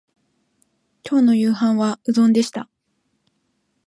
[1.07, 2.67] 今日の夕飯はうどんでした